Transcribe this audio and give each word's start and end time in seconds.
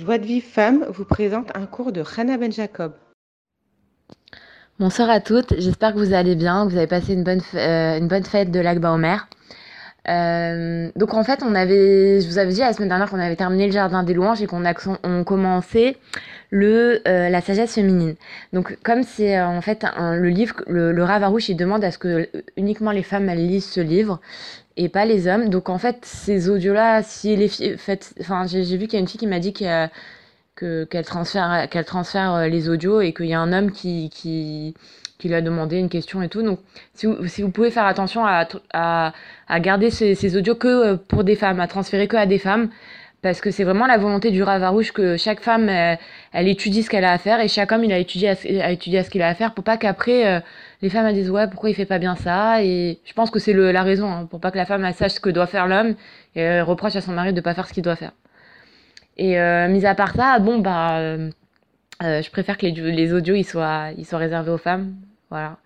Joie 0.00 0.16
de 0.16 0.24
Vive 0.24 0.44
Femme 0.44 0.86
vous 0.88 1.04
présente 1.04 1.54
un 1.54 1.66
cours 1.66 1.92
de 1.92 2.02
Hannah 2.16 2.38
Ben 2.38 2.50
Jacob. 2.50 2.94
Bonsoir 4.78 5.10
à 5.10 5.20
toutes, 5.20 5.52
j'espère 5.58 5.92
que 5.92 5.98
vous 5.98 6.14
allez 6.14 6.36
bien, 6.36 6.64
que 6.64 6.70
vous 6.70 6.78
avez 6.78 6.86
passé 6.86 7.12
une 7.12 7.22
bonne, 7.22 7.42
euh, 7.54 8.22
fête 8.22 8.50
de 8.50 8.60
l'Akba 8.60 8.92
Omer. 8.92 9.28
Euh, 10.08 10.90
donc 10.96 11.12
en 11.12 11.22
fait, 11.22 11.42
on 11.42 11.54
avait, 11.54 12.22
je 12.22 12.26
vous 12.26 12.38
avais 12.38 12.52
dit 12.52 12.60
la 12.60 12.72
semaine 12.72 12.88
dernière 12.88 13.10
qu'on 13.10 13.20
avait 13.20 13.36
terminé 13.36 13.66
le 13.66 13.72
jardin 13.72 14.02
des 14.02 14.14
louanges 14.14 14.40
et 14.40 14.46
qu'on 14.46 14.64
a 14.64 14.72
on 15.04 15.24
euh, 17.06 17.28
la 17.28 17.40
sagesse 17.42 17.74
féminine. 17.74 18.14
Donc 18.54 18.78
comme 18.82 19.02
c'est 19.02 19.38
euh, 19.38 19.46
en 19.46 19.60
fait 19.60 19.84
le 19.98 20.28
livre, 20.28 20.56
le, 20.66 21.02
Ravarouche, 21.04 21.50
il 21.50 21.56
demande 21.56 21.84
à 21.84 21.90
ce 21.90 21.98
que 21.98 22.28
uniquement 22.56 22.90
les 22.90 23.02
femmes 23.02 23.28
lisent 23.28 23.68
ce 23.68 23.80
livre 23.80 24.20
et 24.84 24.88
pas 24.88 25.04
les 25.04 25.28
hommes. 25.28 25.48
Donc 25.48 25.68
en 25.68 25.78
fait, 25.78 25.98
ces 26.04 26.48
audios-là, 26.48 27.02
si 27.02 27.36
les 27.36 27.48
filles, 27.48 27.76
enfin 28.20 28.46
j'ai 28.46 28.76
vu 28.76 28.86
qu'il 28.86 28.94
y 28.94 28.96
a 28.96 29.00
une 29.00 29.08
fille 29.08 29.20
qui 29.20 29.26
m'a 29.26 29.40
dit 29.40 29.52
qu'elle 29.52 29.90
qu'elle 30.56 31.04
transfère 31.04 31.68
qu'elle 31.70 31.84
transfère 31.84 32.48
les 32.48 32.68
audios 32.68 33.00
et 33.00 33.12
qu'il 33.12 33.26
y 33.26 33.34
a 33.34 33.40
un 33.40 33.52
homme 33.52 33.72
qui 33.72 34.74
qui 35.20 35.28
lui 35.28 35.34
a 35.34 35.40
demandé 35.40 35.76
une 35.78 35.88
question 35.88 36.22
et 36.22 36.28
tout. 36.28 36.42
Donc, 36.42 36.58
si 36.94 37.06
vous, 37.06 37.50
pouvez 37.50 37.70
faire 37.70 37.84
attention 37.84 38.24
à, 38.26 38.48
à, 38.72 39.60
garder 39.60 39.90
ces, 39.90 40.14
ces, 40.14 40.36
audios 40.36 40.56
que 40.56 40.68
euh, 40.68 40.96
pour 40.96 41.22
des 41.22 41.36
femmes, 41.36 41.60
à 41.60 41.68
transférer 41.68 42.08
que 42.08 42.16
à 42.16 42.26
des 42.26 42.38
femmes, 42.38 42.70
parce 43.22 43.40
que 43.40 43.50
c'est 43.50 43.64
vraiment 43.64 43.86
la 43.86 43.98
volonté 43.98 44.30
du 44.30 44.42
Ravarouche 44.42 44.92
que 44.92 45.18
chaque 45.18 45.40
femme, 45.40 45.68
elle, 45.68 45.98
elle 46.32 46.48
étudie 46.48 46.82
ce 46.82 46.90
qu'elle 46.90 47.04
a 47.04 47.12
à 47.12 47.18
faire 47.18 47.38
et 47.40 47.48
chaque 47.48 47.70
homme, 47.70 47.84
il 47.84 47.92
a 47.92 47.98
étudié 47.98 48.30
à, 48.30 48.34
à 48.64 48.70
étudier 48.70 49.02
ce 49.02 49.10
qu'il 49.10 49.20
a 49.20 49.28
à 49.28 49.34
faire 49.34 49.52
pour 49.52 49.62
pas 49.62 49.76
qu'après, 49.76 50.26
euh, 50.26 50.40
les 50.82 50.88
femmes, 50.88 51.12
disent, 51.12 51.30
ouais, 51.30 51.48
pourquoi 51.48 51.70
il 51.70 51.74
fait 51.74 51.86
pas 51.86 51.98
bien 51.98 52.16
ça? 52.16 52.62
Et 52.62 53.00
je 53.04 53.12
pense 53.12 53.30
que 53.30 53.38
c'est 53.38 53.52
la 53.52 53.82
raison, 53.82 54.10
hein, 54.10 54.26
pour 54.26 54.40
pas 54.40 54.50
que 54.50 54.56
la 54.56 54.66
femme, 54.66 54.90
sache 54.92 55.12
ce 55.12 55.20
que 55.20 55.30
doit 55.30 55.46
faire 55.46 55.66
l'homme 55.66 55.94
et 56.34 56.40
elle 56.40 56.62
reproche 56.62 56.96
à 56.96 57.00
son 57.00 57.12
mari 57.12 57.32
de 57.32 57.40
pas 57.40 57.54
faire 57.54 57.66
ce 57.66 57.72
qu'il 57.72 57.82
doit 57.82 57.96
faire. 57.96 58.12
Et 59.16 59.38
euh, 59.38 59.68
mis 59.68 59.84
à 59.86 59.94
part 59.94 60.14
ça, 60.14 60.38
bon, 60.38 60.58
bah... 60.58 61.00
Euh, 62.02 62.22
je 62.22 62.30
préfère 62.30 62.56
que 62.56 62.64
les, 62.64 62.72
les 62.72 63.12
audios 63.12 63.34
ils 63.34 63.44
soient, 63.44 63.88
ils 63.98 64.06
soient 64.06 64.18
réservés 64.18 64.50
aux 64.50 64.56
femmes. 64.56 64.94
Voilà. 65.28 65.58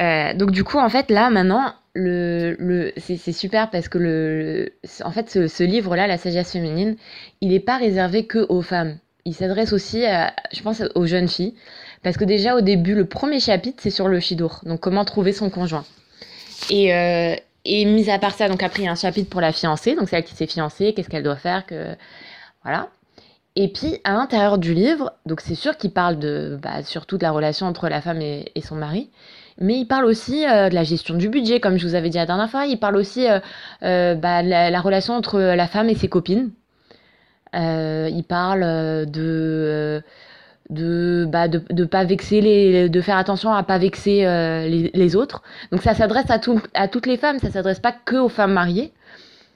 Euh, 0.00 0.34
donc 0.34 0.52
du 0.52 0.62
coup, 0.62 0.78
en 0.78 0.88
fait, 0.88 1.10
là, 1.10 1.30
maintenant, 1.30 1.74
c'est 1.96 3.32
super 3.32 3.68
parce 3.70 3.88
que 3.88 4.70
en 5.02 5.10
fait, 5.10 5.30
ce, 5.30 5.48
ce 5.48 5.64
livre-là, 5.64 6.06
La 6.06 6.16
sagesse 6.16 6.52
féminine, 6.52 6.94
il 7.40 7.48
n'est 7.48 7.60
pas 7.60 7.76
réservé 7.76 8.26
que 8.26 8.46
aux 8.48 8.62
femmes. 8.62 8.98
Il 9.24 9.34
s'adresse 9.34 9.72
aussi, 9.72 10.04
à, 10.04 10.34
je 10.52 10.62
pense, 10.62 10.82
aux 10.94 11.06
jeunes 11.06 11.28
filles. 11.28 11.54
Parce 12.02 12.16
que 12.16 12.24
déjà, 12.24 12.56
au 12.56 12.60
début, 12.60 12.94
le 12.94 13.06
premier 13.06 13.38
chapitre, 13.38 13.78
c'est 13.80 13.90
sur 13.90 14.08
le 14.08 14.18
shidour. 14.18 14.60
Donc, 14.64 14.80
comment 14.80 15.04
trouver 15.04 15.32
son 15.32 15.50
conjoint. 15.50 15.84
Et, 16.70 16.94
euh, 16.94 17.36
et 17.64 17.84
mis 17.84 18.10
à 18.10 18.18
part 18.18 18.34
ça, 18.34 18.48
donc 18.48 18.62
après, 18.62 18.82
il 18.82 18.86
y 18.86 18.88
a 18.88 18.92
un 18.92 18.96
chapitre 18.96 19.30
pour 19.30 19.40
la 19.40 19.52
fiancée. 19.52 19.94
Donc, 19.94 20.08
celle 20.08 20.24
qui 20.24 20.34
s'est 20.34 20.46
fiancée, 20.46 20.92
qu'est-ce 20.94 21.08
qu'elle 21.08 21.22
doit 21.22 21.36
faire, 21.36 21.64
que... 21.66 21.94
Voilà. 22.64 22.88
Et 23.54 23.68
puis, 23.68 24.00
à 24.04 24.12
l'intérieur 24.14 24.56
du 24.58 24.72
livre, 24.72 25.12
donc 25.26 25.40
c'est 25.42 25.54
sûr 25.54 25.76
qu'il 25.76 25.92
parle 25.92 26.18
de, 26.18 26.58
bah, 26.62 26.82
surtout 26.82 27.18
de 27.18 27.22
la 27.22 27.32
relation 27.32 27.66
entre 27.66 27.88
la 27.88 28.00
femme 28.00 28.22
et, 28.22 28.50
son 28.64 28.76
mari, 28.76 29.10
mais 29.58 29.78
il 29.78 29.84
parle 29.84 30.06
aussi 30.06 30.46
euh, 30.46 30.70
de 30.70 30.74
la 30.74 30.84
gestion 30.84 31.14
du 31.14 31.28
budget, 31.28 31.60
comme 31.60 31.76
je 31.76 31.86
vous 31.86 31.94
avais 31.94 32.08
dit 32.08 32.16
la 32.16 32.24
dernière 32.24 32.50
fois. 32.50 32.64
Il 32.64 32.78
parle 32.78 32.96
aussi 32.96 33.26
euh, 33.28 34.14
bah, 34.14 34.42
de 34.42 34.48
la, 34.48 34.80
relation 34.80 35.14
entre 35.14 35.38
la 35.38 35.66
femme 35.68 35.90
et 35.90 35.94
ses 35.94 36.08
copines. 36.08 36.50
Euh, 37.54 38.08
il 38.10 38.24
parle 38.24 39.06
de 39.10 40.02
de 40.70 41.26
bah 41.28 41.48
de, 41.48 41.62
de 41.70 41.84
pas 41.84 42.04
vexer 42.04 42.40
les 42.40 42.88
de 42.88 43.00
faire 43.02 43.18
attention 43.18 43.52
à 43.52 43.62
pas 43.62 43.76
vexer 43.76 44.24
les, 44.94 45.16
autres 45.16 45.42
donc 45.70 45.82
ça 45.82 45.92
s'adresse 45.92 46.30
à 46.30 46.38
tout, 46.38 46.62
à 46.72 46.88
toutes 46.88 47.06
les 47.06 47.18
femmes 47.18 47.38
ça 47.40 47.50
s'adresse 47.50 47.80
pas 47.80 47.92
que 47.92 48.16
aux 48.16 48.30
femmes 48.30 48.54
mariées 48.54 48.92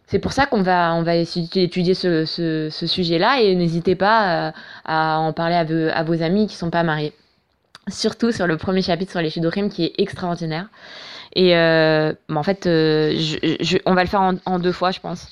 c'est 0.06 0.20
pour 0.20 0.32
ça 0.32 0.46
qu'on 0.46 0.62
va, 0.62 0.94
on 0.94 1.02
va 1.02 1.16
d'étudier 1.16 1.94
ce, 1.94 2.24
ce, 2.24 2.68
ce 2.70 2.86
sujet-là 2.86 3.40
et 3.40 3.54
n'hésitez 3.56 3.96
pas 3.96 4.52
à, 4.84 5.16
euh, 5.16 5.18
en 5.18 5.32
parler 5.32 5.56
à 5.56 5.64
vos, 5.64 5.88
à 5.92 6.02
vos 6.04 6.22
amis 6.22 6.46
qui 6.46 6.54
sont 6.54 6.70
pas 6.70 6.84
mariés. 6.84 7.12
Surtout 7.88 8.30
sur 8.30 8.46
le 8.46 8.56
premier 8.56 8.82
chapitre 8.82 9.10
sur 9.12 9.20
les 9.20 9.30
Shidorim 9.30 9.68
qui 9.68 9.84
est 9.84 9.94
extraordinaire. 9.98 10.68
Et 11.34 11.56
euh, 11.56 12.12
en 12.32 12.42
fait, 12.42 12.66
euh, 12.66 13.14
je, 13.16 13.56
je, 13.60 13.78
on 13.84 13.94
va 13.94 14.02
le 14.04 14.08
faire 14.08 14.32
en, 14.44 14.58
deux 14.58 14.72
fois, 14.72 14.92
je 14.92 15.00
pense. 15.00 15.28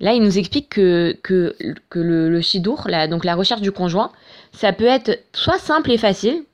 Là, 0.00 0.12
il 0.12 0.22
nous 0.22 0.38
explique 0.38 0.70
que, 0.70 1.16
que, 1.22 1.54
le, 1.94 2.28
le 2.28 2.40
Shidour, 2.40 2.86
la, 2.88 3.06
donc 3.06 3.24
la 3.24 3.34
recherche 3.34 3.60
du 3.60 3.72
conjoint, 3.72 4.10
ça 4.52 4.72
peut 4.72 4.86
être 4.86 5.18
soit 5.32 5.58
simple 5.58 5.92
et 5.92 5.98
facile, 5.98 6.44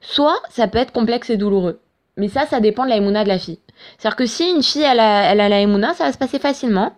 soit 0.00 0.40
ça 0.50 0.68
peut 0.68 0.78
être 0.78 0.92
complexe 0.92 1.30
et 1.30 1.36
douloureux. 1.36 1.80
Mais 2.16 2.28
ça, 2.28 2.46
ça 2.46 2.60
dépend 2.60 2.84
de 2.84 2.90
la 2.90 2.98
de 2.98 3.28
la 3.28 3.38
fille. 3.38 3.58
C'est-à-dire 3.98 4.16
que 4.16 4.26
si 4.26 4.50
une 4.50 4.62
fille, 4.62 4.82
elle 4.82 5.00
a, 5.00 5.32
elle 5.32 5.40
a 5.40 5.48
la 5.48 5.94
ça 5.94 6.04
va 6.04 6.12
se 6.12 6.18
passer 6.18 6.38
facilement. 6.38 6.92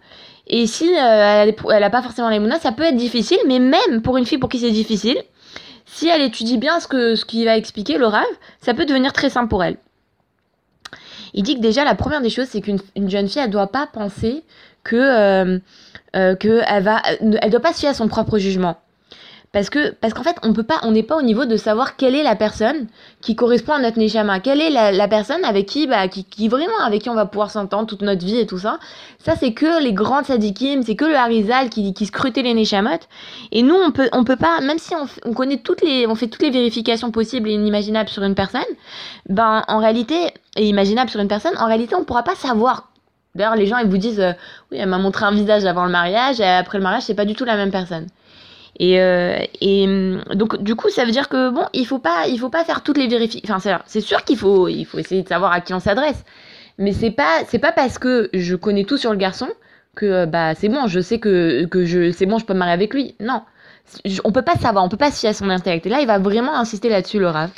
Et 0.46 0.66
si 0.66 0.88
euh, 0.98 1.52
elle 1.70 1.80
n'a 1.80 1.90
pas 1.90 2.02
forcément 2.02 2.28
la 2.28 2.36
émouna, 2.36 2.58
ça 2.58 2.72
peut 2.72 2.82
être 2.82 2.96
difficile, 2.96 3.38
mais 3.46 3.58
même 3.58 4.02
pour 4.02 4.16
une 4.16 4.26
fille 4.26 4.38
pour 4.38 4.48
qui 4.48 4.58
c'est 4.58 4.70
difficile, 4.70 5.18
si 5.84 6.08
elle 6.08 6.22
étudie 6.22 6.58
bien 6.58 6.80
ce 6.80 6.88
que 6.88 7.14
ce 7.14 7.24
qu'il 7.24 7.44
va 7.44 7.56
expliquer, 7.56 7.98
le 7.98 8.06
rêve, 8.06 8.24
ça 8.60 8.74
peut 8.74 8.86
devenir 8.86 9.12
très 9.12 9.30
simple 9.30 9.48
pour 9.48 9.62
elle. 9.62 9.76
Il 11.34 11.44
dit 11.44 11.54
que 11.54 11.60
déjà, 11.60 11.84
la 11.84 11.94
première 11.94 12.20
des 12.20 12.30
choses, 12.30 12.48
c'est 12.48 12.60
qu'une 12.60 12.80
jeune 13.06 13.28
fille, 13.28 13.42
elle 13.42 13.50
doit 13.50 13.68
pas 13.68 13.86
penser 13.86 14.42
que, 14.84 14.96
euh, 14.96 15.58
euh, 16.16 16.34
que 16.34 16.62
elle 16.66 16.82
va, 16.82 17.02
elle 17.20 17.50
doit 17.50 17.60
pas 17.60 17.72
se 17.72 17.80
fier 17.80 17.90
à 17.90 17.94
son 17.94 18.08
propre 18.08 18.38
jugement. 18.38 18.76
Parce 19.52 19.68
que 19.68 19.90
parce 19.94 20.14
qu'en 20.14 20.22
fait, 20.22 20.36
on 20.44 20.52
peut 20.52 20.62
pas, 20.62 20.78
on 20.84 20.92
n'est 20.92 21.02
pas 21.02 21.16
au 21.16 21.22
niveau 21.22 21.44
de 21.44 21.56
savoir 21.56 21.96
quelle 21.96 22.14
est 22.14 22.22
la 22.22 22.36
personne 22.36 22.86
qui 23.20 23.34
correspond 23.34 23.72
à 23.72 23.80
notre 23.80 23.98
neshama, 23.98 24.38
quelle 24.38 24.60
est 24.60 24.70
la, 24.70 24.92
la 24.92 25.08
personne 25.08 25.44
avec 25.44 25.66
qui, 25.66 25.88
bah, 25.88 26.06
qui, 26.06 26.22
qui 26.22 26.46
vraiment 26.46 26.78
avec 26.86 27.02
qui 27.02 27.10
on 27.10 27.14
va 27.14 27.26
pouvoir 27.26 27.50
s'entendre 27.50 27.88
toute 27.88 28.02
notre 28.02 28.24
vie 28.24 28.38
et 28.38 28.46
tout 28.46 28.60
ça. 28.60 28.78
Ça, 29.18 29.34
c'est 29.34 29.52
que 29.52 29.82
les 29.82 29.92
grandes 29.92 30.26
sadikim, 30.26 30.84
c'est 30.84 30.94
que 30.94 31.04
le 31.04 31.16
harizal 31.16 31.68
qui, 31.68 31.92
qui 31.94 32.06
scrutait 32.06 32.42
les 32.42 32.54
neshamot. 32.54 33.00
Et 33.50 33.62
nous, 33.62 33.74
on 33.74 33.90
peut, 33.90 34.08
on 34.12 34.22
peut 34.22 34.36
pas, 34.36 34.60
même 34.60 34.78
si 34.78 34.94
on, 34.94 35.08
on 35.28 35.34
connaît 35.34 35.58
toutes 35.58 35.82
les, 35.82 36.06
on 36.06 36.14
fait 36.14 36.28
toutes 36.28 36.42
les 36.42 36.50
vérifications 36.50 37.10
possibles 37.10 37.48
et 37.48 37.52
inimaginables 37.54 38.08
sur 38.08 38.22
une 38.22 38.36
personne, 38.36 38.62
ben 39.28 39.64
en 39.66 39.78
réalité, 39.78 40.32
et 40.54 40.68
imaginables 40.68 41.10
sur 41.10 41.18
une 41.18 41.28
personne, 41.28 41.56
en 41.58 41.66
réalité, 41.66 41.96
on 41.96 42.04
pourra 42.04 42.22
pas 42.22 42.36
savoir 42.36 42.89
D'ailleurs, 43.34 43.56
les 43.56 43.66
gens, 43.66 43.78
ils 43.78 43.88
vous 43.88 43.98
disent, 43.98 44.20
euh, 44.20 44.32
oui, 44.70 44.78
elle 44.78 44.88
m'a 44.88 44.98
montré 44.98 45.24
un 45.24 45.30
visage 45.30 45.64
avant 45.64 45.84
le 45.84 45.90
mariage, 45.90 46.40
et 46.40 46.44
après 46.44 46.78
le 46.78 46.84
mariage, 46.84 47.02
c'est 47.02 47.14
pas 47.14 47.24
du 47.24 47.34
tout 47.34 47.44
la 47.44 47.56
même 47.56 47.70
personne. 47.70 48.06
Et, 48.78 49.00
euh, 49.00 49.38
et 49.60 49.86
donc 50.34 50.62
du 50.62 50.74
coup, 50.74 50.88
ça 50.88 51.04
veut 51.04 51.10
dire 51.10 51.28
que 51.28 51.50
bon, 51.50 51.66
il 51.74 51.86
faut 51.86 51.98
pas, 51.98 52.28
il 52.28 52.38
faut 52.38 52.48
pas 52.48 52.64
faire 52.64 52.82
toutes 52.82 52.96
les 52.96 53.08
vérifications. 53.08 53.54
Enfin, 53.54 53.80
c'est 53.84 54.00
sûr 54.00 54.24
qu'il 54.24 54.38
faut, 54.38 54.68
il 54.68 54.84
faut 54.84 54.98
essayer 54.98 55.22
de 55.22 55.28
savoir 55.28 55.52
à 55.52 55.60
qui 55.60 55.74
on 55.74 55.80
s'adresse. 55.80 56.24
Mais 56.78 56.92
c'est 56.92 57.10
pas, 57.10 57.40
c'est 57.46 57.58
pas 57.58 57.72
parce 57.72 57.98
que 57.98 58.30
je 58.32 58.56
connais 58.56 58.84
tout 58.84 58.96
sur 58.96 59.10
le 59.10 59.18
garçon 59.18 59.48
que 59.96 60.24
bah 60.24 60.54
c'est 60.54 60.68
bon, 60.68 60.86
je 60.86 61.00
sais 61.00 61.18
que 61.18 61.66
que 61.66 61.84
je, 61.84 62.10
c'est 62.10 62.24
bon, 62.24 62.38
je 62.38 62.46
peux 62.46 62.54
me 62.54 62.60
marier 62.60 62.72
avec 62.72 62.94
lui. 62.94 63.16
Non, 63.20 63.42
on 64.24 64.32
peut 64.32 64.42
pas 64.42 64.54
savoir, 64.54 64.84
on 64.84 64.88
peut 64.88 64.96
pas 64.96 65.10
se 65.10 65.20
fier 65.20 65.30
à 65.30 65.34
son 65.34 65.50
intellect. 65.50 65.86
Et 65.86 65.90
là, 65.90 66.00
il 66.00 66.06
va 66.06 66.18
vraiment 66.18 66.56
insister 66.56 66.88
là-dessus, 66.88 67.18
le 67.18 67.28
Rav. 67.28 67.50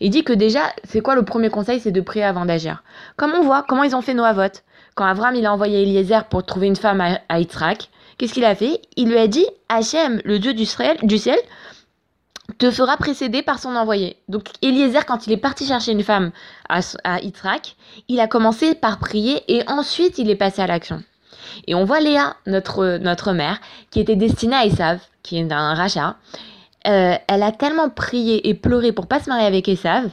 Il 0.00 0.10
dit 0.10 0.24
que 0.24 0.32
déjà, 0.32 0.60
c'est 0.84 1.00
quoi 1.00 1.14
le 1.14 1.24
premier 1.24 1.50
conseil 1.50 1.80
C'est 1.80 1.90
de 1.90 2.00
prier 2.00 2.24
avant 2.24 2.46
d'agir. 2.46 2.82
Comme 3.16 3.32
on 3.32 3.42
voit, 3.42 3.64
comment 3.68 3.82
ils 3.82 3.94
ont 3.94 4.00
fait 4.00 4.14
Noavot. 4.14 4.48
Quand 4.94 5.04
Avram 5.04 5.34
il 5.34 5.46
a 5.46 5.52
envoyé 5.52 5.82
Eliezer 5.82 6.24
pour 6.24 6.44
trouver 6.44 6.66
une 6.66 6.76
femme 6.76 7.00
à, 7.00 7.20
à 7.28 7.40
Qu'est-ce 7.40 8.34
qu'il 8.34 8.44
a 8.44 8.54
fait? 8.54 8.82
Il 8.96 9.08
lui 9.08 9.18
a 9.18 9.26
dit 9.26 9.46
Hachem, 9.68 10.20
le 10.24 10.38
Dieu 10.38 10.52
du 10.52 10.66
ciel, 10.66 10.98
du 11.02 11.16
ciel, 11.16 11.38
te 12.58 12.70
fera 12.70 12.96
précéder 12.96 13.42
par 13.42 13.58
son 13.58 13.76
envoyé. 13.76 14.16
Donc 14.28 14.48
Eliezer, 14.62 15.06
quand 15.06 15.26
il 15.26 15.32
est 15.32 15.38
parti 15.38 15.66
chercher 15.66 15.92
une 15.92 16.02
femme 16.02 16.32
à, 16.68 16.80
à 17.04 17.18
il 18.08 18.20
a 18.20 18.26
commencé 18.26 18.74
par 18.74 18.98
prier 18.98 19.42
et 19.48 19.62
ensuite 19.68 20.18
il 20.18 20.28
est 20.28 20.36
passé 20.36 20.60
à 20.60 20.66
l'action. 20.66 21.02
Et 21.66 21.74
on 21.74 21.84
voit 21.84 22.00
Léa, 22.00 22.36
notre, 22.46 22.98
notre 22.98 23.32
mère, 23.32 23.60
qui 23.90 24.00
était 24.00 24.16
destinée 24.16 24.56
à 24.56 24.66
Esav, 24.66 25.00
qui 25.22 25.38
est 25.38 25.52
un 25.52 25.74
rachat. 25.74 26.16
Euh, 26.86 27.14
elle 27.26 27.42
a 27.42 27.52
tellement 27.52 27.90
prié 27.90 28.48
et 28.48 28.54
pleuré 28.54 28.92
pour 28.92 29.06
pas 29.06 29.20
se 29.20 29.28
marier 29.28 29.46
avec 29.46 29.68
Esav 29.68 30.10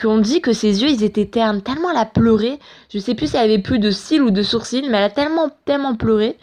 qu'on 0.00 0.18
dit 0.18 0.40
que 0.40 0.52
ses 0.52 0.82
yeux 0.82 0.88
ils 0.88 1.04
étaient 1.04 1.26
ternes, 1.26 1.62
tellement 1.62 1.90
elle 1.90 1.98
a 1.98 2.04
pleuré. 2.04 2.58
Je 2.92 2.98
sais 2.98 3.14
plus 3.14 3.30
si 3.30 3.36
elle 3.36 3.44
avait 3.44 3.58
plus 3.58 3.78
de 3.78 3.90
cils 3.90 4.22
ou 4.22 4.30
de 4.30 4.42
sourcils, 4.42 4.82
mais 4.88 4.98
elle 4.98 5.04
a 5.04 5.10
tellement, 5.10 5.50
tellement 5.64 5.94
pleuré 5.94 6.36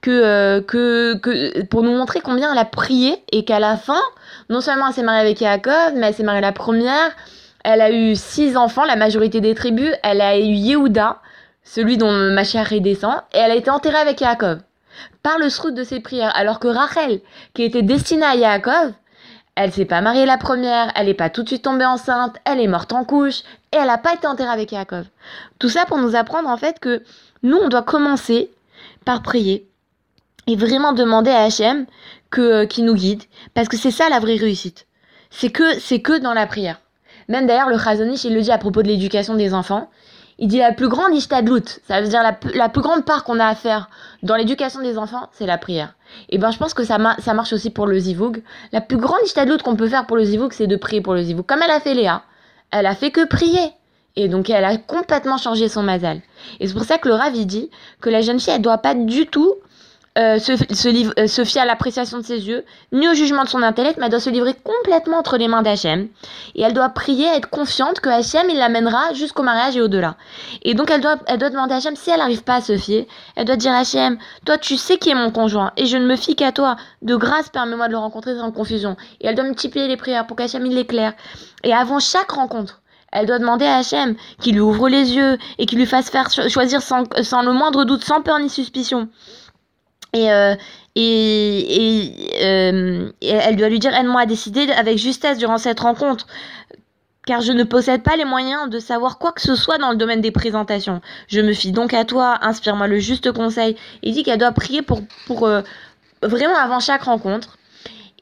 que, 0.00 0.10
euh, 0.10 0.60
que, 0.60 1.16
que 1.16 1.62
pour 1.64 1.82
nous 1.82 1.92
montrer 1.92 2.20
combien 2.20 2.52
elle 2.52 2.58
a 2.58 2.64
prié 2.64 3.16
et 3.32 3.44
qu'à 3.44 3.60
la 3.60 3.76
fin, 3.76 4.00
non 4.48 4.60
seulement 4.60 4.88
elle 4.88 4.94
s'est 4.94 5.02
mariée 5.02 5.20
avec 5.20 5.40
Yaakov, 5.40 5.94
mais 5.96 6.08
elle 6.08 6.14
s'est 6.14 6.22
mariée 6.22 6.40
la 6.40 6.52
première. 6.52 7.10
Elle 7.64 7.80
a 7.80 7.90
eu 7.90 8.14
six 8.14 8.56
enfants, 8.56 8.84
la 8.84 8.96
majorité 8.96 9.40
des 9.40 9.54
tribus. 9.54 9.92
Elle 10.02 10.20
a 10.20 10.38
eu 10.38 10.42
Yehuda, 10.42 11.20
celui 11.64 11.98
dont 11.98 12.12
Machar 12.12 12.68
descend, 12.80 13.16
et 13.34 13.38
elle 13.38 13.50
a 13.50 13.56
été 13.56 13.70
enterrée 13.70 13.98
avec 13.98 14.20
Yaakov 14.20 14.60
par 15.22 15.38
le 15.38 15.48
srout 15.48 15.72
de 15.74 15.84
ses 15.84 16.00
prières. 16.00 16.32
Alors 16.34 16.60
que 16.60 16.68
Rachel, 16.68 17.20
qui 17.54 17.62
était 17.62 17.82
destinée 17.82 18.24
à 18.24 18.34
Yaakov, 18.34 18.92
elle 19.58 19.72
s'est 19.72 19.86
pas 19.86 20.00
mariée 20.00 20.24
la 20.24 20.38
première, 20.38 20.92
elle 20.94 21.06
n'est 21.06 21.14
pas 21.14 21.30
tout 21.30 21.42
de 21.42 21.48
suite 21.48 21.64
tombée 21.64 21.84
enceinte, 21.84 22.36
elle 22.44 22.60
est 22.60 22.68
morte 22.68 22.92
en 22.92 23.04
couche, 23.04 23.40
et 23.72 23.76
elle 23.76 23.88
n'a 23.88 23.98
pas 23.98 24.14
été 24.14 24.28
enterrée 24.28 24.50
avec 24.50 24.70
Yaakov. 24.70 25.06
Tout 25.58 25.68
ça 25.68 25.84
pour 25.84 25.98
nous 25.98 26.14
apprendre 26.14 26.48
en 26.48 26.56
fait 26.56 26.78
que 26.78 27.02
nous, 27.42 27.56
on 27.56 27.68
doit 27.68 27.82
commencer 27.82 28.52
par 29.04 29.20
prier 29.20 29.68
et 30.46 30.54
vraiment 30.54 30.92
demander 30.92 31.32
à 31.32 31.42
Hachem 31.42 31.86
que 32.30 32.40
euh, 32.40 32.66
qui 32.66 32.82
nous 32.82 32.94
guide 32.94 33.24
parce 33.52 33.68
que 33.68 33.76
c'est 33.76 33.90
ça 33.90 34.08
la 34.08 34.20
vraie 34.20 34.36
réussite. 34.36 34.86
C'est 35.30 35.50
que 35.50 35.80
c'est 35.80 36.02
que 36.02 36.18
dans 36.18 36.34
la 36.34 36.46
prière. 36.46 36.80
Même 37.26 37.48
d'ailleurs 37.48 37.68
le 37.68 37.78
Chazonish 37.78 38.24
il 38.24 38.34
le 38.34 38.42
dit 38.42 38.52
à 38.52 38.58
propos 38.58 38.82
de 38.82 38.88
l'éducation 38.88 39.34
des 39.34 39.54
enfants. 39.54 39.90
Il 40.38 40.48
dit 40.48 40.58
la 40.58 40.72
plus 40.72 40.88
grande 40.88 41.14
ishtadlout, 41.14 41.80
ça 41.88 42.00
veut 42.00 42.08
dire 42.08 42.22
la, 42.22 42.68
plus 42.68 42.80
grande 42.80 43.04
part 43.04 43.24
qu'on 43.24 43.40
a 43.40 43.46
à 43.46 43.54
faire 43.54 43.90
dans 44.22 44.36
l'éducation 44.36 44.80
des 44.80 44.96
enfants, 44.96 45.28
c'est 45.32 45.46
la 45.46 45.58
prière. 45.58 45.94
Et 46.28 46.38
ben 46.38 46.50
je 46.50 46.58
pense 46.58 46.74
que 46.74 46.84
ça, 46.84 46.98
ça 47.18 47.34
marche 47.34 47.52
aussi 47.52 47.70
pour 47.70 47.86
le 47.86 47.98
zivoug. 47.98 48.42
La 48.72 48.80
plus 48.80 48.98
grande 48.98 49.18
ishtadlout 49.24 49.58
qu'on 49.58 49.74
peut 49.74 49.88
faire 49.88 50.06
pour 50.06 50.16
le 50.16 50.24
zivoug, 50.24 50.52
c'est 50.52 50.68
de 50.68 50.76
prier 50.76 51.00
pour 51.00 51.14
le 51.14 51.22
zivoug. 51.22 51.44
Comme 51.44 51.60
elle 51.62 51.70
a 51.70 51.80
fait 51.80 51.94
Léa, 51.94 52.22
elle 52.70 52.86
a 52.86 52.94
fait 52.94 53.10
que 53.10 53.26
prier. 53.26 53.72
Et 54.14 54.28
donc 54.28 54.48
elle 54.48 54.64
a 54.64 54.76
complètement 54.76 55.38
changé 55.38 55.68
son 55.68 55.82
mazal. 55.82 56.20
Et 56.60 56.68
c'est 56.68 56.74
pour 56.74 56.84
ça 56.84 56.98
que 56.98 57.08
le 57.08 57.14
Rav 57.14 57.32
dit 57.32 57.70
que 58.00 58.10
la 58.10 58.20
jeune 58.20 58.38
fille, 58.38 58.52
elle 58.54 58.62
doit 58.62 58.78
pas 58.78 58.94
du 58.94 59.26
tout 59.26 59.54
euh, 60.18 60.38
se, 60.40 60.52
euh, 60.52 61.26
se, 61.28 61.44
fier 61.44 61.62
à 61.62 61.64
l'appréciation 61.64 62.18
de 62.18 62.24
ses 62.24 62.48
yeux, 62.48 62.64
ni 62.92 63.08
au 63.08 63.14
jugement 63.14 63.44
de 63.44 63.48
son 63.48 63.62
intellect, 63.62 63.98
mais 63.98 64.06
elle 64.06 64.10
doit 64.10 64.18
se 64.18 64.30
livrer 64.30 64.54
complètement 64.54 65.18
entre 65.18 65.36
les 65.36 65.46
mains 65.46 65.62
d'Hachem. 65.62 66.08
Et 66.56 66.62
elle 66.62 66.72
doit 66.72 66.88
prier, 66.88 67.26
être 67.36 67.48
confiante 67.48 68.00
que 68.00 68.08
Hachem, 68.08 68.50
il 68.50 68.58
l'amènera 68.58 69.12
jusqu'au 69.14 69.44
mariage 69.44 69.76
et 69.76 69.80
au-delà. 69.80 70.16
Et 70.62 70.74
donc 70.74 70.90
elle 70.90 71.00
doit, 71.00 71.18
elle 71.26 71.38
doit 71.38 71.50
demander 71.50 71.74
à 71.74 71.76
Hachem, 71.76 71.94
si 71.94 72.10
elle 72.10 72.18
n'arrive 72.18 72.42
pas 72.42 72.56
à 72.56 72.60
se 72.60 72.76
fier, 72.76 73.06
elle 73.36 73.44
doit 73.44 73.56
dire 73.56 73.70
à 73.70 73.78
Hachem, 73.78 74.18
toi 74.44 74.58
tu 74.58 74.76
sais 74.76 74.98
qui 74.98 75.10
est 75.10 75.14
mon 75.14 75.30
conjoint, 75.30 75.70
et 75.76 75.86
je 75.86 75.96
ne 75.96 76.06
me 76.06 76.16
fie 76.16 76.34
qu'à 76.34 76.50
toi. 76.50 76.76
De 77.02 77.14
grâce, 77.14 77.48
permets-moi 77.50 77.86
de 77.86 77.92
le 77.92 77.98
rencontrer 77.98 78.36
sans 78.36 78.50
confusion. 78.50 78.96
Et 79.20 79.28
elle 79.28 79.36
doit 79.36 79.44
multiplier 79.44 79.86
les 79.86 79.96
prières 79.96 80.26
pour 80.26 80.36
qu'Hachem 80.36 80.66
il 80.66 80.74
l'éclaire. 80.74 81.12
Et 81.62 81.72
avant 81.72 82.00
chaque 82.00 82.32
rencontre, 82.32 82.80
elle 83.12 83.26
doit 83.26 83.38
demander 83.38 83.66
à 83.66 83.76
Hachem 83.76 84.16
qu'il 84.40 84.54
lui 84.54 84.60
ouvre 84.60 84.88
les 84.88 85.14
yeux 85.14 85.38
et 85.58 85.66
qu'il 85.66 85.78
lui 85.78 85.86
fasse 85.86 86.10
faire 86.10 86.28
choisir 86.30 86.82
sans 86.82 87.02
le 87.42 87.52
moindre 87.52 87.84
doute, 87.84 88.04
sans 88.04 88.20
peur 88.20 88.40
ni 88.40 88.50
suspicion. 88.50 89.08
Et, 90.18 90.32
euh, 90.32 90.54
et, 90.96 92.12
euh, 92.42 93.10
et, 93.20 93.28
elle 93.28 93.56
doit 93.56 93.68
lui 93.68 93.78
dire 93.78 93.94
aide-moi 93.94 94.22
à 94.22 94.26
décider 94.26 94.70
avec 94.72 94.98
justesse 94.98 95.38
durant 95.38 95.58
cette 95.58 95.80
rencontre 95.80 96.26
car 97.24 97.42
je 97.42 97.52
ne 97.52 97.62
possède 97.62 98.02
pas 98.02 98.16
les 98.16 98.24
moyens 98.24 98.70
de 98.70 98.78
savoir 98.78 99.18
quoi 99.18 99.32
que 99.32 99.42
ce 99.42 99.54
soit 99.54 99.76
dans 99.76 99.90
le 99.90 99.96
domaine 99.96 100.22
des 100.22 100.30
présentations. 100.30 101.02
Je 101.28 101.42
me 101.42 101.52
fie 101.52 101.72
donc 101.72 101.92
à 101.92 102.06
toi, 102.06 102.38
inspire-moi 102.40 102.86
le 102.86 102.98
juste 102.98 103.32
conseil. 103.32 103.76
Il 104.02 104.14
dit 104.14 104.22
qu'elle 104.22 104.38
doit 104.38 104.52
prier 104.52 104.80
pour, 104.80 105.02
pour 105.26 105.46
euh, 105.46 105.60
vraiment 106.22 106.56
avant 106.56 106.80
chaque 106.80 107.02
rencontre. 107.02 107.58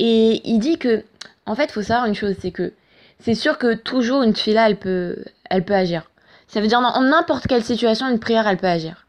Et 0.01 0.43
il 0.45 0.59
dit 0.59 0.77
que, 0.77 1.05
en 1.47 1.55
fait, 1.55 1.71
faut 1.71 1.83
savoir 1.83 2.07
une 2.07 2.17
chose, 2.17 2.35
c'est 2.41 2.51
que 2.51 2.73
c'est 3.21 3.37
sûr 3.37 3.59
que 3.59 3.75
toujours 3.75 4.23
une 4.23 4.35
fille 4.35 4.55
là, 4.55 4.69
elle 4.69 4.77
peut, 4.77 5.17
elle 5.51 5.65
peut 5.65 5.75
agir. 5.75 6.11
Ça 6.49 6.61
veut 6.61 6.67
dire 6.67 6.81
dans 6.81 7.01
n'importe 7.01 7.47
quelle 7.47 7.63
situation, 7.63 8.09
une 8.09 8.19
prière, 8.19 8.49
elle 8.49 8.57
peut 8.59 8.67
agir. 8.67 9.07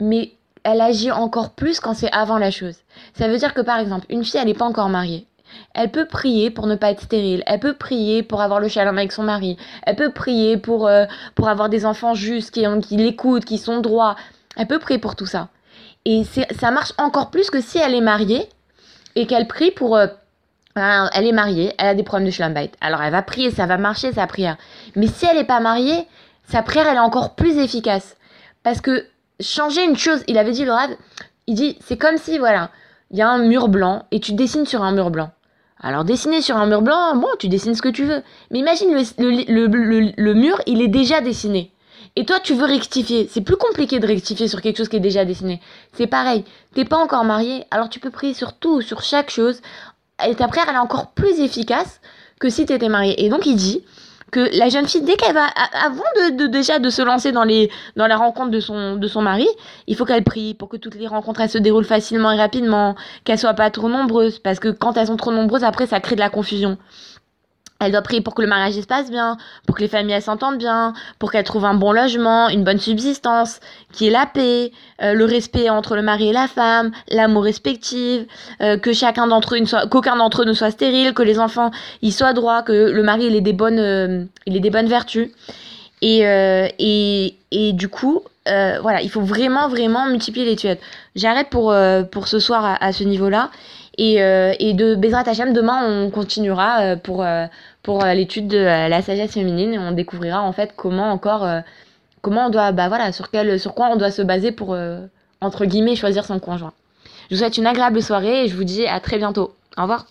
Mais 0.00 0.32
elle 0.64 0.80
agit 0.80 1.10
encore 1.10 1.50
plus 1.50 1.80
quand 1.80 1.94
c'est 1.94 2.12
avant 2.12 2.38
la 2.38 2.50
chose. 2.50 2.76
Ça 3.14 3.28
veut 3.28 3.38
dire 3.38 3.54
que 3.54 3.60
par 3.60 3.78
exemple, 3.78 4.06
une 4.08 4.24
fille, 4.24 4.40
elle 4.40 4.46
n'est 4.46 4.54
pas 4.54 4.66
encore 4.66 4.88
mariée. 4.88 5.26
Elle 5.74 5.90
peut 5.90 6.06
prier 6.06 6.50
pour 6.50 6.66
ne 6.66 6.76
pas 6.76 6.90
être 6.90 7.02
stérile. 7.02 7.42
Elle 7.46 7.60
peut 7.60 7.74
prier 7.74 8.22
pour 8.22 8.40
avoir 8.40 8.60
le 8.60 8.68
shalom 8.68 8.96
avec 8.98 9.12
son 9.12 9.22
mari. 9.22 9.56
Elle 9.84 9.96
peut 9.96 10.12
prier 10.12 10.56
pour, 10.56 10.86
euh, 10.86 11.06
pour 11.34 11.48
avoir 11.48 11.68
des 11.68 11.86
enfants 11.86 12.14
justes, 12.14 12.52
qui, 12.52 12.64
qui 12.82 12.96
l'écoutent, 12.96 13.44
qui 13.44 13.58
sont 13.58 13.80
droits. 13.80 14.16
Elle 14.56 14.66
peut 14.66 14.78
prier 14.78 14.98
pour 14.98 15.16
tout 15.16 15.26
ça. 15.26 15.48
Et 16.04 16.22
ça 16.58 16.70
marche 16.70 16.92
encore 16.98 17.30
plus 17.30 17.50
que 17.50 17.60
si 17.60 17.78
elle 17.78 17.94
est 17.94 18.00
mariée 18.00 18.48
et 19.16 19.26
qu'elle 19.26 19.46
prie 19.46 19.70
pour... 19.70 19.96
Euh, 19.96 20.06
elle 20.76 21.26
est 21.26 21.32
mariée, 21.32 21.74
elle 21.78 21.88
a 21.88 21.94
des 21.94 22.04
problèmes 22.04 22.26
de 22.26 22.32
shalom 22.32 22.56
Alors 22.80 23.02
elle 23.02 23.10
va 23.10 23.22
prier, 23.22 23.50
ça 23.50 23.66
va 23.66 23.76
marcher 23.76 24.12
sa 24.12 24.26
prière. 24.28 24.56
Mais 24.94 25.08
si 25.08 25.26
elle 25.26 25.36
n'est 25.36 25.44
pas 25.44 25.58
mariée, 25.58 26.06
sa 26.46 26.62
prière, 26.62 26.86
elle 26.88 26.96
est 26.96 27.00
encore 27.00 27.34
plus 27.34 27.58
efficace. 27.58 28.16
Parce 28.62 28.80
que 28.80 29.04
changer 29.40 29.84
une 29.84 29.96
chose. 29.96 30.22
Il 30.26 30.38
avait 30.38 30.52
dit, 30.52 30.64
le 30.64 30.72
rêve, 30.72 30.96
il 31.46 31.54
dit, 31.54 31.76
c'est 31.84 31.96
comme 31.96 32.16
si, 32.16 32.38
voilà, 32.38 32.70
il 33.10 33.18
y 33.18 33.22
a 33.22 33.28
un 33.28 33.38
mur 33.38 33.68
blanc 33.68 34.06
et 34.10 34.20
tu 34.20 34.32
dessines 34.32 34.66
sur 34.66 34.82
un 34.82 34.92
mur 34.92 35.10
blanc. 35.10 35.30
Alors 35.82 36.04
dessiner 36.04 36.42
sur 36.42 36.56
un 36.56 36.66
mur 36.66 36.82
blanc, 36.82 37.16
bon, 37.16 37.28
tu 37.38 37.48
dessines 37.48 37.74
ce 37.74 37.82
que 37.82 37.88
tu 37.88 38.04
veux. 38.04 38.22
Mais 38.50 38.58
imagine 38.58 38.92
le, 38.92 39.66
le, 39.66 40.12
le, 40.16 40.34
mur, 40.34 40.60
il 40.66 40.82
est 40.82 40.88
déjà 40.88 41.20
dessiné. 41.20 41.72
Et 42.16 42.26
toi, 42.26 42.38
tu 42.38 42.54
veux 42.54 42.66
rectifier. 42.66 43.28
C'est 43.30 43.40
plus 43.40 43.56
compliqué 43.56 43.98
de 43.98 44.06
rectifier 44.06 44.46
sur 44.46 44.60
quelque 44.60 44.76
chose 44.76 44.88
qui 44.88 44.96
est 44.96 45.00
déjà 45.00 45.24
dessiné. 45.24 45.60
C'est 45.94 46.06
pareil. 46.06 46.44
T'es 46.74 46.84
pas 46.84 46.98
encore 46.98 47.24
marié, 47.24 47.64
alors 47.70 47.88
tu 47.88 47.98
peux 47.98 48.10
prier 48.10 48.34
sur 48.34 48.52
tout, 48.52 48.82
sur 48.82 49.02
chaque 49.02 49.30
chose. 49.30 49.62
Et 50.28 50.34
ta 50.34 50.48
prière, 50.48 50.66
elle 50.68 50.74
est 50.74 50.78
encore 50.78 51.12
plus 51.12 51.40
efficace 51.40 52.00
que 52.40 52.50
si 52.50 52.66
tu 52.66 52.74
étais 52.74 52.88
marié. 52.90 53.24
Et 53.24 53.30
donc, 53.30 53.46
il 53.46 53.56
dit, 53.56 53.82
que 54.30 54.56
la 54.58 54.68
jeune 54.68 54.86
fille, 54.86 55.02
dès 55.02 55.16
qu'elle 55.16 55.34
va, 55.34 55.46
avant 55.84 56.02
de, 56.32 56.46
déjà 56.46 56.78
de 56.78 56.90
se 56.90 57.02
lancer 57.02 57.32
dans, 57.32 57.44
les, 57.44 57.70
dans 57.96 58.06
la 58.06 58.16
rencontre 58.16 58.50
de 58.50 58.60
son, 58.60 58.96
de 58.96 59.08
son 59.08 59.22
mari, 59.22 59.48
il 59.86 59.96
faut 59.96 60.04
qu'elle 60.04 60.24
prie 60.24 60.54
pour 60.54 60.68
que 60.68 60.76
toutes 60.76 60.94
les 60.94 61.06
rencontres 61.06 61.40
elles 61.40 61.50
se 61.50 61.58
déroulent 61.58 61.84
facilement 61.84 62.30
et 62.32 62.36
rapidement, 62.36 62.94
qu'elles 63.24 63.38
soient 63.38 63.54
pas 63.54 63.70
trop 63.70 63.88
nombreuses, 63.88 64.38
parce 64.38 64.60
que 64.60 64.68
quand 64.68 64.96
elles 64.96 65.08
sont 65.08 65.16
trop 65.16 65.32
nombreuses, 65.32 65.64
après 65.64 65.86
ça 65.86 66.00
crée 66.00 66.14
de 66.14 66.20
la 66.20 66.30
confusion. 66.30 66.78
Elle 67.80 67.92
doit 67.92 68.02
prier 68.02 68.20
pour 68.20 68.34
que 68.34 68.42
le 68.42 68.48
mariage 68.48 68.74
se 68.74 68.86
passe 68.86 69.10
bien, 69.10 69.38
pour 69.66 69.74
que 69.74 69.80
les 69.80 69.88
familles 69.88 70.20
s'entendent 70.20 70.58
bien, 70.58 70.92
pour 71.18 71.32
qu'elle 71.32 71.44
trouve 71.44 71.64
un 71.64 71.72
bon 71.72 71.92
logement, 71.92 72.50
une 72.50 72.62
bonne 72.62 72.78
subsistance, 72.78 73.58
qui 73.92 74.06
est 74.06 74.10
la 74.10 74.26
paix, 74.26 74.70
euh, 75.02 75.14
le 75.14 75.24
respect 75.24 75.70
entre 75.70 75.96
le 75.96 76.02
mari 76.02 76.28
et 76.28 76.32
la 76.32 76.46
femme, 76.46 76.90
l'amour 77.08 77.44
respectif, 77.44 78.24
euh, 78.60 78.76
que 78.76 78.92
chacun 78.92 79.26
d'entre 79.26 79.56
eux 79.56 79.64
soit, 79.64 79.86
qu'aucun 79.88 80.16
d'entre 80.16 80.42
eux 80.42 80.44
ne 80.44 80.52
soit 80.52 80.70
stérile, 80.70 81.14
que 81.14 81.22
les 81.22 81.38
enfants 81.38 81.70
ils 82.02 82.12
soient 82.12 82.34
droits, 82.34 82.62
que 82.62 82.90
le 82.90 83.02
mari 83.02 83.34
ait 83.34 83.40
des 83.40 83.54
bonnes, 83.54 83.78
euh, 83.78 84.24
ait 84.46 84.60
des 84.60 84.70
bonnes 84.70 84.88
vertus. 84.88 85.30
Et, 86.02 86.20
et, 86.78 87.34
et 87.50 87.72
du 87.74 87.88
coup, 87.88 88.22
voilà, 88.46 89.02
il 89.02 89.10
faut 89.10 89.20
vraiment 89.20 89.68
vraiment 89.68 90.06
multiplier 90.06 90.46
les 90.46 90.56
tuettes. 90.56 90.80
J'arrête 91.14 91.50
pour 91.50 91.74
pour 92.10 92.26
ce 92.26 92.38
soir 92.38 92.78
à 92.80 92.92
ce 92.94 93.04
niveau-là. 93.04 93.50
Et, 94.02 94.22
euh, 94.22 94.54
et 94.58 94.72
de 94.72 94.94
Bezrat 94.94 95.28
Hachem, 95.28 95.52
demain, 95.52 95.84
on 95.86 96.10
continuera 96.10 96.80
euh, 96.80 96.96
pour, 96.96 97.22
euh, 97.22 97.44
pour 97.82 98.02
l'étude 98.02 98.48
de 98.48 98.56
la 98.56 99.02
sagesse 99.02 99.32
féminine 99.34 99.74
et 99.74 99.78
on 99.78 99.92
découvrira 99.92 100.40
en 100.40 100.52
fait 100.52 100.72
comment 100.74 101.12
encore, 101.12 101.46
comment 102.22 102.46
on 102.46 102.48
doit, 102.48 102.72
bah 102.72 102.88
voilà, 102.88 103.12
sur, 103.12 103.30
quel, 103.30 103.60
sur 103.60 103.74
quoi 103.74 103.90
on 103.92 103.96
doit 103.96 104.10
se 104.10 104.22
baser 104.22 104.52
pour, 104.52 104.74
entre 105.42 105.66
guillemets, 105.66 105.96
choisir 105.96 106.24
son 106.24 106.38
conjoint. 106.38 106.72
Je 107.30 107.34
vous 107.34 107.40
souhaite 107.40 107.58
une 107.58 107.66
agréable 107.66 108.02
soirée 108.02 108.44
et 108.44 108.48
je 108.48 108.56
vous 108.56 108.64
dis 108.64 108.86
à 108.86 109.00
très 109.00 109.18
bientôt. 109.18 109.54
Au 109.76 109.82
revoir. 109.82 110.06